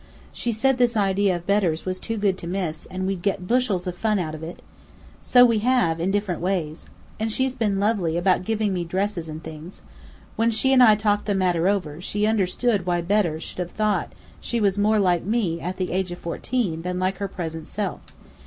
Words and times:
She 0.33 0.51
said 0.51 0.79
this 0.79 0.97
idea 0.97 1.35
of 1.35 1.45
Bedr's 1.45 1.85
was 1.85 1.99
too 1.99 2.17
good 2.17 2.35
to 2.39 2.47
miss, 2.47 2.87
and 2.87 3.05
we'd 3.05 3.21
get 3.21 3.45
bushels 3.47 3.85
of 3.85 3.95
fun 3.95 4.17
out 4.17 4.33
of 4.33 4.41
it. 4.41 4.63
So 5.21 5.45
we 5.45 5.59
have 5.59 5.99
in 5.99 6.09
different 6.09 6.41
ways. 6.41 6.87
And 7.19 7.31
she's 7.31 7.53
been 7.53 7.79
lovely, 7.79 8.17
about 8.17 8.43
giving 8.43 8.73
me 8.73 8.83
dresses 8.83 9.29
and 9.29 9.43
things. 9.43 9.83
When 10.37 10.49
she 10.49 10.73
and 10.73 10.81
I 10.81 10.95
talked 10.95 11.25
the 11.27 11.35
matter 11.35 11.67
over, 11.67 12.01
she 12.01 12.25
understood 12.25 12.87
why 12.87 13.01
Bedr 13.03 13.39
should 13.39 13.59
have 13.59 13.69
thought 13.73 14.11
she 14.39 14.59
was 14.59 14.75
more 14.75 14.97
like 14.97 15.23
me, 15.23 15.59
at 15.61 15.77
the 15.77 15.91
age 15.91 16.11
of 16.11 16.17
fourteen, 16.17 16.81
than 16.81 16.97
like 16.97 17.19
her 17.19 17.27
present 17.27 17.67
self. 17.67 18.01